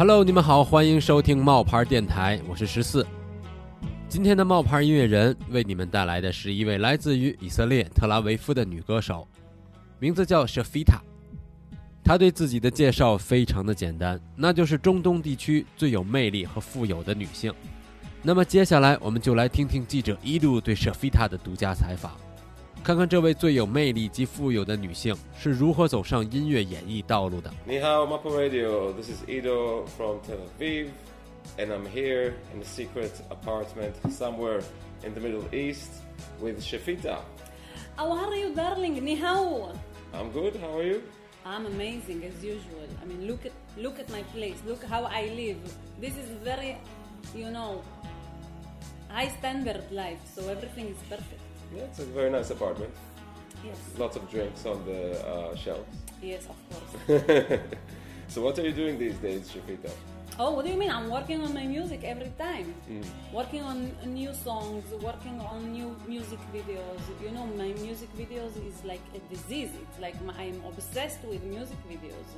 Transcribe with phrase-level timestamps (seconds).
[0.00, 3.06] Hello，你们好，欢迎收听冒牌电台，我是十四。
[4.08, 9.28] 今天的冒牌音乐人为你们带来的是一位来自于以色列特拉维夫的女歌手，
[9.98, 11.00] 名字叫 Shafita。
[12.02, 17.52] 她对自己的介绍非常的简单，那就是中东地区最有魅力和富有的女性。
[18.22, 22.12] 那么接下来我们就来听听记者一路对 Shafita 的独家采访，
[22.82, 27.50] 看看这位最有魅力及富有的女性是如何走上音乐演艺道路的。
[27.66, 28.92] 你好，Mapo Radio.
[28.94, 30.88] This is Ido from Tel Aviv,
[31.58, 34.62] and I'm here in a secret apartment somewhere
[35.04, 35.90] in the Middle East
[36.40, 37.18] with Shefita.
[37.96, 39.04] How are you, darling?
[39.04, 39.72] Ni hao.
[40.14, 40.56] I'm good.
[40.56, 41.02] How are you?
[41.44, 42.88] I'm amazing as usual.
[43.02, 44.56] I mean, look at look at my place.
[44.66, 45.58] Look how I live.
[46.00, 46.78] This is very,
[47.34, 47.82] you know,
[49.10, 50.20] high standard life.
[50.34, 51.49] So everything is perfect.
[51.74, 52.92] Yeah, it's a very nice apartment.
[53.64, 53.76] Yes.
[53.98, 55.96] Lots of drinks on the uh, shelves.
[56.22, 57.60] Yes, of course.
[58.28, 59.90] so what are you doing these days, Shefita?
[60.40, 60.90] oh, what do you mean?
[60.90, 62.74] I'm working on my music every time.
[62.90, 63.04] Mm.
[63.32, 67.02] Working on new songs, working on new music videos.
[67.22, 69.70] You know, my music videos is like a disease.
[69.82, 72.28] It's like my, I'm obsessed with music videos.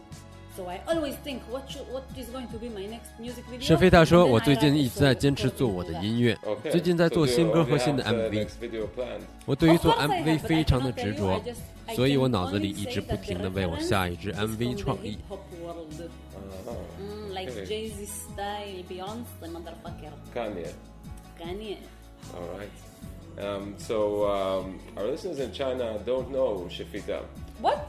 [0.54, 3.66] So I always think what should, what is going to be my next music video.
[3.66, 6.36] 沈飞他说：“我最近一直在坚持做我的音乐，
[6.70, 8.46] 最近在做新歌和新的 MV。
[9.46, 11.40] 我对于做 MV 非常的执着，
[11.94, 15.18] 所以我脑子里一直不停的为我下一支 MV 创意。”
[17.00, 17.50] 嗯，like
[20.34, 20.68] Kanye.
[21.38, 21.76] Kanye.
[22.34, 22.70] All right.
[23.38, 27.22] Um, so um, our listeners in China don't know Shefita.
[27.60, 27.88] What?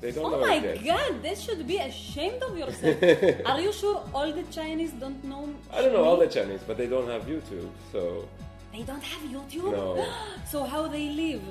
[0.00, 2.96] They don't Oh know my god, they should be ashamed of yourself.
[3.46, 5.48] Are you sure all the Chinese don't know?
[5.72, 8.28] I don't know all the Chinese, but they don't have YouTube, so
[8.72, 9.72] They don't have YouTube?
[9.72, 10.06] No.
[10.52, 11.42] so how they live?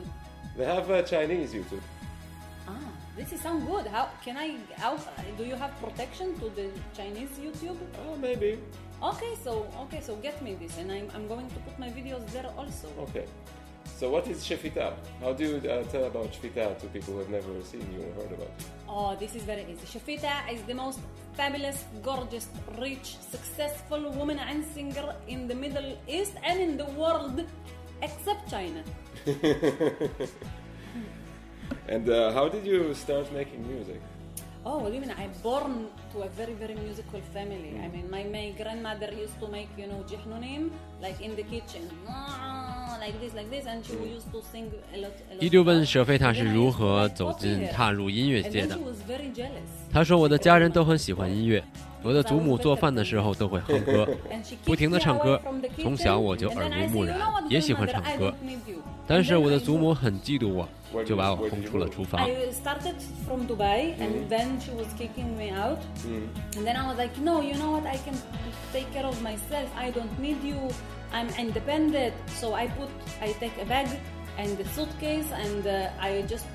[0.55, 1.81] they have uh, Chinese YouTube.
[2.67, 2.77] Ah,
[3.17, 3.85] this is sound good.
[3.87, 4.57] How can I?
[4.77, 4.97] How
[5.37, 7.77] do you have protection to the Chinese YouTube?
[8.05, 8.59] Oh, maybe.
[9.11, 12.25] Okay, so okay, so get me this, and I'm, I'm going to put my videos
[12.31, 12.87] there also.
[13.05, 13.25] Okay.
[13.97, 14.93] So what is Shefita?
[15.21, 18.13] How do you uh, tell about Shefita to people who have never seen you or
[18.13, 18.65] heard about you?
[18.87, 19.85] Oh, this is very easy.
[19.93, 20.99] Shefita is the most
[21.33, 22.47] fabulous, gorgeous,
[22.77, 27.43] rich, successful woman and singer in the Middle East and in the world,
[28.03, 28.83] except China.
[31.87, 34.01] And uh, how did you start making music?
[34.65, 35.13] Oh, you mean?
[35.17, 35.87] I'm born
[36.17, 37.73] to a very, very musical family.
[37.83, 40.69] I mean, my, my grandmother used to make, you know, jihnunim,
[41.01, 44.97] like in the kitchen, "Ah," like this, like this, and she used to sing a
[45.01, 45.63] lot.
[45.63, 48.77] 问舍菲塔是如何走进踏入音乐界的.
[49.91, 51.63] 他说：“我的家人都很喜欢音乐，
[52.01, 54.07] 我的祖母做饭的时候都会哼歌，
[54.63, 55.39] 不停的唱歌。
[55.81, 60.67] 从小我就耳濡目染 "You know what, 也喜欢唱歌 don't need you." 但是我的祖母很嫉妒我，
[61.03, 62.27] 就把我轰出了厨房。
[66.07, 66.57] I started from Dubai and then she was kicking me out.
[66.57, 67.85] And then I was like, no, you know what?
[67.85, 68.17] I can
[68.71, 69.69] take care of myself.
[69.75, 70.69] I don't need you.
[71.11, 72.13] I'm independent.
[72.27, 72.89] So I put,
[73.21, 73.87] I take a bag
[74.37, 76.45] and the suitcase and uh, I just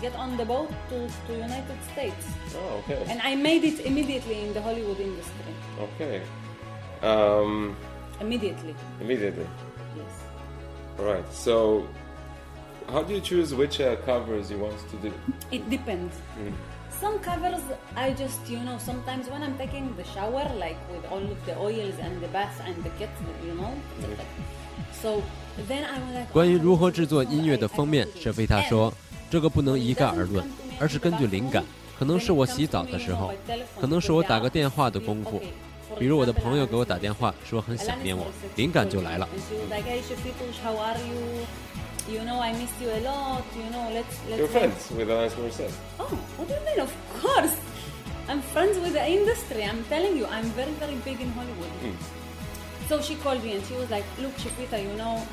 [0.00, 2.26] get on the boat to, to United States.
[2.56, 3.04] Oh, okay.
[3.08, 5.54] And I made it immediately in the Hollywood industry.
[5.80, 6.22] Okay.
[7.02, 7.76] Um,
[8.20, 8.74] Immediately.
[9.00, 9.46] immediately.
[9.96, 10.22] Yes.
[10.98, 11.32] All right.
[11.32, 11.86] So,
[12.88, 15.12] how do you choose which uh, covers you want to do?
[15.50, 16.16] It depends.
[17.00, 17.60] Some covers,
[17.94, 21.54] I just, you know, sometimes when I'm taking the shower, like with all of the
[21.58, 23.70] oils and the bath and the kits, you know.
[25.02, 25.22] So
[25.68, 26.32] then I was like.
[26.32, 28.90] 关于 oh, 如何制作音乐的封面舍菲塔说
[29.30, 30.42] ：“这个不能一概而论
[30.80, 31.62] 而是根据灵感，
[31.98, 33.30] 可能是我洗澡的时候，
[33.78, 35.42] 可能是我打个电话的功夫，
[35.98, 38.26] 比如我的朋友给我打电话说很想念我，
[38.56, 39.28] 灵感就来了。
[42.06, 42.24] She was like, hey, Shafitush, how are you?
[42.24, 43.44] Know, I missed you a lot.
[43.56, 44.38] You know, let's let's.
[44.38, 45.72] You're friends with Alanis Morissette.
[45.98, 46.80] Oh, what do you mean?
[46.80, 47.56] Of course.
[48.28, 49.64] I'm friends with the industry.
[49.64, 51.68] I'm telling you, I'm very, very big in Hollywood.
[51.68, 51.94] Hmm.
[52.88, 55.26] So she called me and she was like, look, Shefita, you know,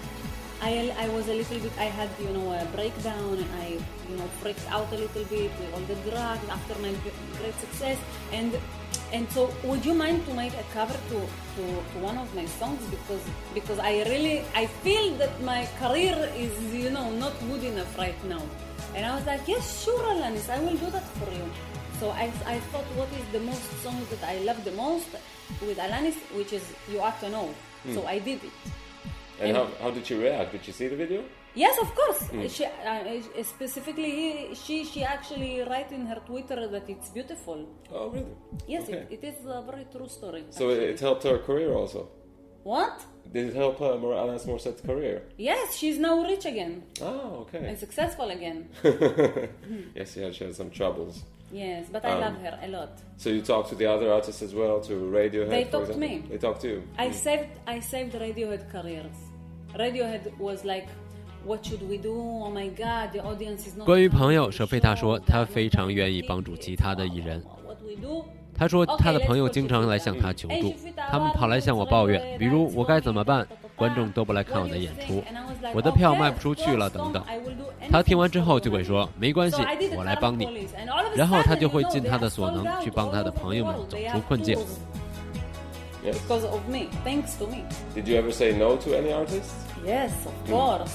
[0.61, 3.79] I, I was a little bit, I had, you know, a breakdown and I,
[4.09, 6.93] you know, freaked out a little bit with all the drugs after my
[7.39, 7.97] great success.
[8.31, 8.57] And
[9.13, 11.17] and so would you mind to make a cover to,
[11.55, 12.81] to, to one of my songs?
[12.89, 13.23] Because
[13.53, 18.21] because I really I feel that my career is you know not good enough right
[18.25, 18.41] now.
[18.95, 21.45] And I was like yes sure Alanis I will do that for you.
[21.99, 25.07] So I, I thought what is the most song that I love the most
[25.61, 26.15] with Alanis?
[26.35, 27.53] Which is You Ought to Know.
[27.83, 27.93] Hmm.
[27.93, 28.51] So I did it.
[29.39, 30.51] And, And- how, how did she react?
[30.51, 31.23] Did she see the video?
[31.55, 32.21] Yes, of course.
[32.55, 37.59] She, uh, specifically, she she actually write in her Twitter that it's beautiful.
[37.91, 38.35] Oh, really?
[38.67, 39.05] Yes, Okay.
[39.09, 40.43] it, it is a very true story.
[40.49, 40.85] So actually.
[40.93, 42.01] it helped her career also.
[42.63, 42.95] what?
[43.33, 45.17] Did it help uh, Mar- Alanis Morissette's career?
[45.37, 47.61] Yes, she's now rich again Oh, okay.
[47.69, 48.57] and successful again.
[49.95, 51.23] yes, yeah, she had some troubles.
[51.51, 52.91] Yes, but I Um, love her a lot.
[53.17, 55.49] So you talk to the other artists as well, to Radiohead.
[55.57, 56.11] They talk to me.
[56.29, 56.79] They talk to you.
[56.97, 59.17] I saved I saved Radiohead careers.
[59.83, 60.87] Radiohead was like,
[63.85, 67.43] 关于朋友，舍费塔说，他非常愿意帮助其他的艺人。
[68.55, 70.73] 他说，他的朋友经常来向他求助，
[71.09, 73.45] 他们跑来向我抱怨，比如我该怎么办，
[73.75, 75.23] 观众都不来看我的演出，
[75.73, 77.23] 我的票卖不出去了等等。
[77.89, 79.57] 他听完之后就会说，没关系，
[79.97, 80.67] 我来帮你。
[81.15, 84.57] 然后他就会尽他的所能去帮他的朋友们走出困境。
[86.03, 87.63] Because of me, thanks to me.
[87.95, 89.49] Did you ever say no to any artist?
[89.85, 90.91] Yes, of course.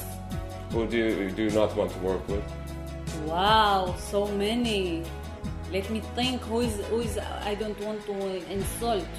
[0.71, 2.45] Who do you do not want to work with?
[3.25, 5.05] Wow, so many.
[5.73, 6.43] Let me think.
[6.43, 7.19] Who is who is?
[7.19, 9.05] I don't want to insult.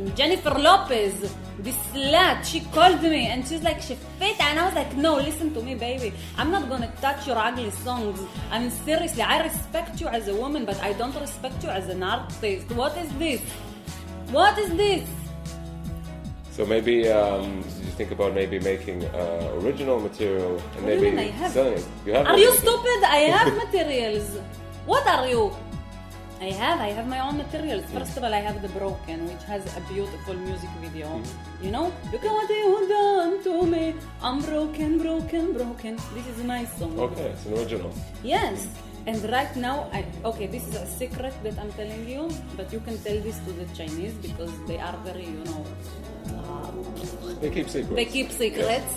[0.00, 1.14] Mm, Jennifer Lopez,
[1.58, 2.44] this slut.
[2.44, 5.62] She called me and she's like, she fit, and I was like, no, listen to
[5.62, 6.12] me, baby.
[6.36, 8.20] I'm not gonna touch your ugly songs.
[8.50, 11.88] I mean, seriously, I respect you as a woman, but I don't respect you as
[11.88, 12.70] an artist.
[12.72, 13.40] What is this?
[14.30, 15.08] What is this?
[16.50, 21.18] So maybe um, you think about maybe making uh, original material and What maybe mean
[21.18, 21.52] I have?
[21.52, 21.86] selling it?
[22.04, 23.00] You have Are you stupid?
[23.06, 24.38] I have materials.
[24.84, 25.52] What are you?
[26.40, 27.84] I have, I have my own materials.
[27.92, 31.06] First of all, I have The Broken, which has a beautiful music video.
[31.06, 31.64] Mm-hmm.
[31.64, 31.92] You know?
[32.10, 33.94] Look at what you done to me.
[34.22, 35.96] I'm broken, broken, broken.
[36.14, 36.98] This is my song.
[36.98, 37.92] Okay, it's an original.
[38.22, 38.66] Yes.
[39.06, 42.80] And right now, I, okay, this is a secret that I'm telling you, but you
[42.80, 45.64] can tell this to the Chinese because they are very, you know,
[47.40, 47.94] they keep secrets.
[47.94, 48.94] They keep secrets.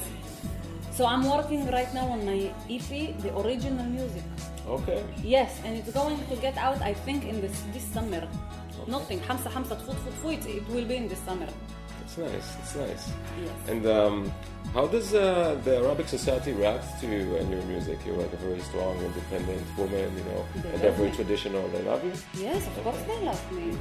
[0.91, 4.23] So I'm working right now on my EP, the original music.
[4.67, 5.03] Okay.
[5.23, 8.21] Yes, and it's going to get out, I think, in this this summer.
[8.81, 8.91] Okay.
[8.91, 9.19] Nothing.
[9.19, 11.47] It will be in the summer.
[12.13, 12.57] It's nice.
[12.61, 13.11] It's nice.
[13.41, 13.69] Yes.
[13.69, 14.31] And um,
[14.75, 17.97] how does uh, the Arabic society react to you and your music?
[18.05, 21.15] You're like a very strong, independent woman, you know, They and they're very me.
[21.15, 21.67] traditional.
[21.69, 22.13] They love you.
[22.39, 23.75] Yes, of course they love me.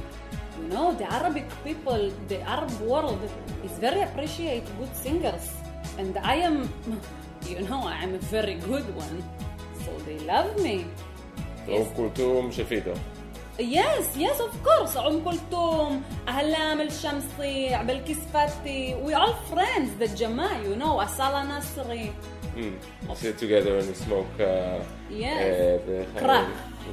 [0.59, 3.21] You know, the Arabic people, the Arab world
[3.63, 5.53] is very appreciate good singers.
[5.99, 6.73] And I am,
[7.47, 9.23] you know, I'm a very good one.
[9.85, 10.87] So they love me.
[11.67, 11.85] Yes.
[11.85, 11.87] Yes.
[11.95, 12.97] Kultum Shafito.
[13.58, 14.96] Yes, yes, of course.
[14.96, 18.96] أم كلثوم, أهلام الشمسي, عبد الكسفتي.
[19.04, 22.12] We all friends, the Jama, you know, Asala Nasri.
[22.56, 22.72] Mm.
[23.08, 24.26] You sit together and you smoke.
[24.40, 24.78] Uh,
[25.10, 25.80] Yes.
[25.82, 26.48] uh, the Crack.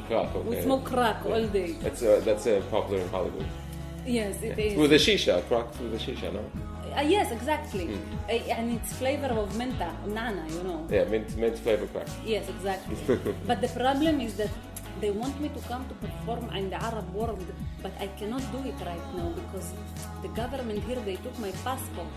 [0.08, 0.36] Crack.
[0.36, 0.50] Okay.
[0.50, 1.72] We smoke crack all day.
[1.84, 3.46] That's uh, that's uh, popular in Hollywood.
[4.06, 4.78] Yes, it is.
[4.78, 6.44] With the shisha, crack with the shisha, no?
[6.96, 7.86] Uh, yes, exactly.
[8.30, 10.80] Uh, and it's flavor of menta, nana, you know.
[10.90, 12.08] Yeah, mint mint flavor crack.
[12.26, 12.96] Yes, exactly.
[13.50, 14.52] but the problem is that
[15.01, 17.47] they want me to come to perform in the Arab world,
[17.83, 19.73] but I cannot do it right now because
[20.23, 22.09] the government here they took my passport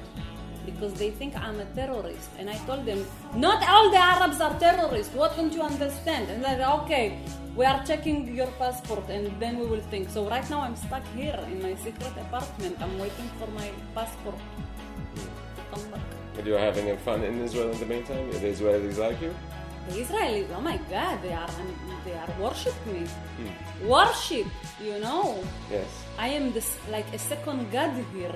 [0.66, 2.30] because they think I'm a terrorist.
[2.38, 3.06] And I told them,
[3.36, 5.14] not all the Arabs are terrorists.
[5.14, 6.30] What don't you understand?
[6.30, 7.20] And they said, okay,
[7.56, 10.10] we are checking your passport and then we will think.
[10.10, 12.78] So right now I'm stuck here in my secret apartment.
[12.82, 14.36] I'm waiting for my passport
[15.16, 15.22] to
[15.72, 16.02] come back.
[16.36, 18.32] But you're having fun in Israel in the meantime?
[18.32, 19.34] The Israelis like you?
[19.90, 21.50] The Israelis, oh my God, they are
[22.06, 23.02] they are worship me,
[23.86, 24.48] worship.
[24.82, 25.88] You know, Yes.
[26.18, 28.36] I am this like a second God here.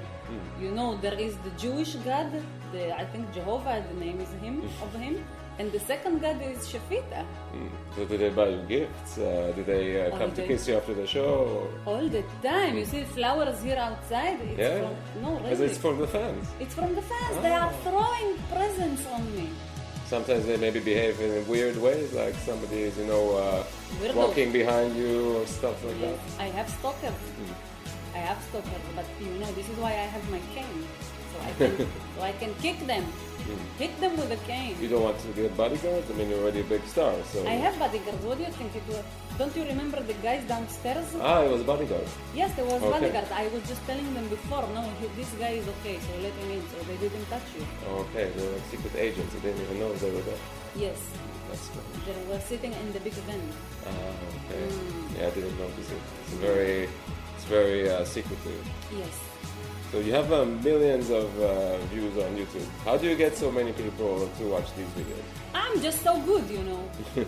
[0.61, 2.31] You know, there is the Jewish God,
[2.73, 5.23] the I think Jehovah, the name is him of him,
[5.59, 7.21] and the second God is Shefita.
[7.55, 7.69] Mm.
[7.95, 9.17] So do they buy you gifts?
[9.17, 11.67] Uh, do they uh, Oh, come to kiss you after the show?
[11.85, 14.39] All the time, you see flowers here outside.
[14.41, 14.79] It's Yeah.
[14.83, 16.45] from, no, Because really, it's from the fans.
[16.59, 17.35] it's from the fans.
[17.45, 17.83] They are Oh.
[17.87, 19.47] throwing presents on me.
[20.07, 23.63] Sometimes they maybe behave in weird ways, like somebody is, you know, uh,
[24.15, 26.43] walking behind you or stuff like Yes, that.
[26.43, 27.11] I have stalkers.
[28.15, 30.87] I have stalkers, but you know this is why I have my cane,
[31.37, 33.05] so I can so I can kick them,
[33.77, 34.75] hit them with a cane.
[34.81, 36.09] You don't want to get bodyguards?
[36.09, 37.45] I mean, you're already a big star, so.
[37.45, 38.23] I have bodyguards.
[38.25, 39.03] What do you think it was?
[39.37, 41.05] Don't you remember the guys downstairs?
[41.21, 42.07] Ah, it was a bodyguard.
[42.33, 42.89] yes, there was okay.
[42.89, 43.31] bodyguards.
[43.31, 44.65] I was just telling them before.
[44.73, 46.61] No, he, this guy is okay, so let him in.
[46.69, 47.63] So they didn't touch you.
[48.01, 49.33] Okay, they're like secret agents.
[49.35, 50.41] They didn't even know they were there.
[50.75, 50.99] Yes,
[51.49, 51.81] That's cool.
[52.05, 53.41] they were sitting in the big van.
[53.85, 54.61] Ah, okay.
[54.61, 55.19] Mm.
[55.19, 56.01] Yeah, I didn't notice it.
[56.25, 56.89] It's very,
[57.35, 58.61] it's very uh, secretive.
[58.91, 59.15] Yes.
[59.91, 62.67] So you have uh, millions of uh, views on YouTube.
[62.83, 65.23] How do you get so many people to watch these videos?
[65.53, 66.89] I'm just so good, you know.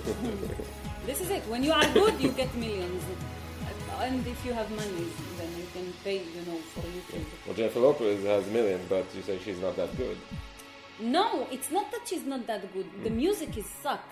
[1.06, 1.42] this is it.
[1.48, 3.04] When you are good, you get millions.
[4.02, 7.26] And if you have money, then you can pay, you know, for YouTube.
[7.46, 10.18] Well, Jennifer Lopez has millions, but you say she's not that good.
[11.00, 12.88] No, it's not that she's not that good.
[13.04, 14.04] The music is suck.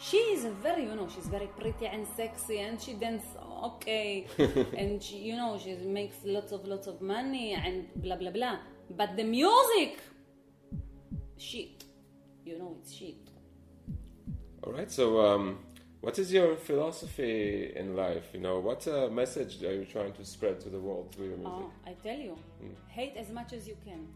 [0.00, 3.24] She is a very, you know, she's very pretty and sexy, and she dance
[3.64, 4.26] okay,
[4.76, 8.56] and she, you know, she makes lots of lots of money and blah blah blah.
[8.96, 10.00] But the music,
[11.36, 11.84] shit,
[12.46, 13.28] you know, it's shit.
[14.62, 14.90] All right.
[14.90, 15.58] So, um,
[16.00, 18.32] what is your philosophy in life?
[18.32, 21.38] You know, what uh, message are you trying to spread to the world through your
[21.38, 21.64] music?
[21.64, 22.36] Oh, I tell you,
[22.88, 24.06] hate as much as you can.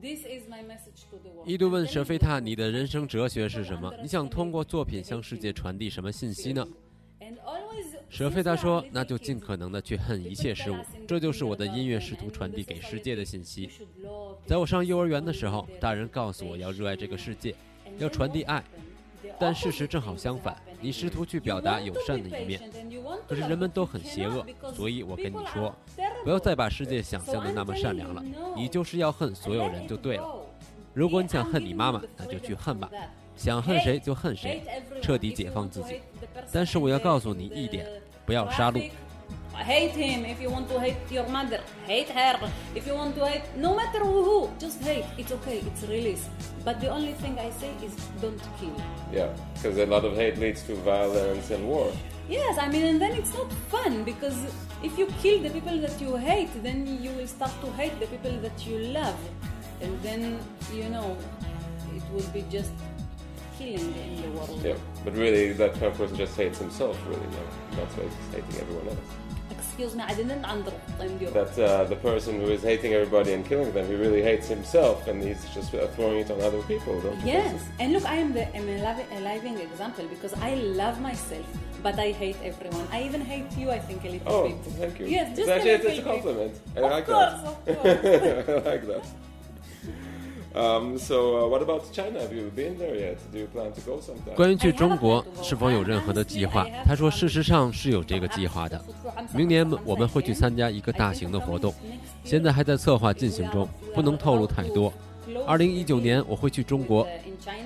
[0.00, 1.46] this is my message to the world.
[1.48, 2.18] 一度问舍菲 you.
[2.20, 3.92] 塔：“你的人生哲学是什么？
[4.02, 6.66] 你想通过作品向世界传递什么信息呢？”
[8.08, 10.76] 舍菲塔说那就尽可能的去恨一切事物，
[11.06, 13.70] 这就是我的音乐试图传递给世界的信息。”
[14.46, 17.54] 在我上幼儿园的时候，大人告诉我要热爱这个世界，
[17.98, 18.64] 要传递爱。
[19.40, 22.60] 但事实正好相反，你试图去表达友善的一面，
[23.26, 24.44] 可是人们都很邪恶，
[24.74, 25.74] 所以我跟你说，
[26.22, 28.22] 不要再把世界想象的那么善良了，
[28.54, 30.28] 你就是要恨所有人就对了。
[30.92, 32.90] 如果你想恨你妈妈，那就去恨吧，
[33.34, 34.62] 想恨谁就恨谁，
[35.00, 36.00] 彻底解放自己。
[36.52, 37.86] 但是我要告诉你一点，
[38.26, 38.90] 不要杀戮。
[39.60, 41.60] Hate him if you want to hate your mother.
[41.86, 44.50] Hate her if you want to hate no matter who.
[44.58, 45.04] Just hate.
[45.18, 45.58] It's okay.
[45.58, 46.28] It's release.
[46.64, 48.74] But the only thing I say is don't kill.
[49.12, 51.92] Yeah, because a lot of hate leads to violence and war.
[52.28, 54.38] Yes, I mean, and then it's not fun because
[54.82, 58.06] if you kill the people that you hate, then you will start to hate the
[58.06, 59.18] people that you love,
[59.82, 60.38] and then
[60.72, 61.16] you know
[61.94, 62.70] it will be just
[63.58, 64.60] killing in the world.
[64.64, 66.96] Yeah, but really, that kind of person just hates himself.
[67.06, 67.42] Really, no,
[67.76, 68.98] that's why he's hating everyone else.
[69.80, 71.30] Excuse me, I didn't understand you.
[71.30, 75.08] That uh, the person who is hating everybody and killing them, he really hates himself,
[75.08, 77.00] and he's just uh, throwing it on other people.
[77.00, 77.74] Don't Yes, think?
[77.80, 81.46] and look, I am the am a, livi- a living example because I love myself,
[81.82, 82.86] but I hate everyone.
[82.92, 83.70] I even hate you.
[83.70, 84.58] I think a little Oh, bit.
[84.74, 85.06] thank you.
[85.06, 86.54] Yes, just it's actually a it's a compliment.
[86.76, 87.46] I Of like course, that.
[87.46, 88.66] of course.
[88.66, 89.06] I like that.
[90.52, 92.18] Um, so, uh, what about China?
[92.18, 93.18] Have you been there yet?
[93.30, 94.34] Do you plan to go sometime?
[94.34, 96.66] 关于去中国是否有任何的计划？
[96.84, 98.82] 他说，事实上是有这个计划的。
[99.32, 101.72] 明年我们会去参加一个大型的活动，
[102.24, 104.92] 现在还在策划进行中，不能透露太多。
[105.46, 107.06] 二零一九年我会去中国，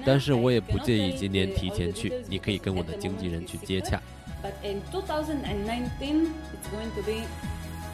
[0.04, 3.98] 但是我也不介意今年提前去，你可以跟我的经纪人去接洽。
[4.42, 7.22] But in 2019, it's going to be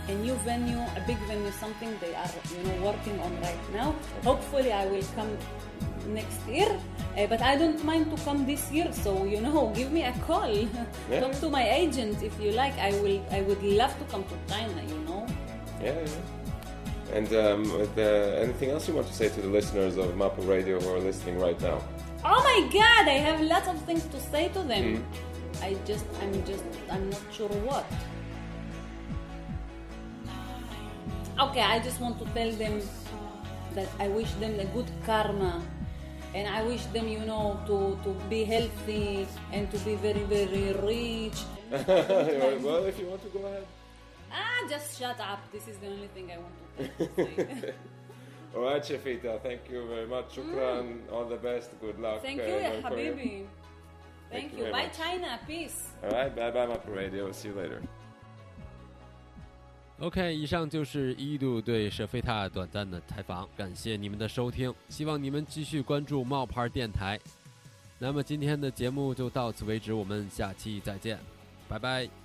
[0.09, 3.95] a new venue, a big venue, something they are, you know, working on right now.
[4.25, 5.37] Hopefully, I will come
[6.09, 6.71] next year.
[7.17, 10.13] Uh, but I don't mind to come this year, so you know, give me a
[10.27, 10.53] call.
[11.11, 12.77] Talk to my agent if you like.
[12.79, 13.21] I will.
[13.31, 14.83] I would love to come to China.
[14.89, 15.27] You know.
[15.83, 17.17] Yeah, yeah.
[17.17, 20.47] And um, with, uh, anything else you want to say to the listeners of Mapo
[20.47, 21.83] Radio who are listening right now?
[22.25, 23.09] Oh my God!
[23.09, 25.05] I have lots of things to say to them.
[25.63, 27.85] I just, I'm just, I'm not sure what.
[31.41, 32.83] Okay, I just want to tell them
[33.75, 35.63] that I wish them a good karma,
[36.35, 40.77] and I wish them, you know, to to be healthy and to be very, very
[40.85, 41.41] rich.
[42.61, 43.65] well, if you want to go ahead.
[44.31, 45.41] ah, just shut up.
[45.51, 47.75] This is the only thing I want to say.
[48.55, 50.35] All right, Shefita, thank you very much.
[50.35, 52.21] Shukran, all the best, good luck.
[52.21, 53.13] Thank uh, you, ya going for you.
[53.13, 53.47] habibi.
[54.29, 54.73] Thank you you.
[54.73, 54.97] Bye, much.
[54.99, 55.39] China.
[55.47, 55.79] Peace.
[56.03, 57.31] All right, bye bye, Mapo Radio.
[57.31, 57.81] See you later.
[60.01, 67.21] OK，以上就是一度对舍菲塔短暂的采访，感谢你们的收听，希望你们继续关注冒牌电台。
[67.99, 71.19] 那么今天的节目就到此为止，我们下期再见，
[71.69, 72.20] 拜拜。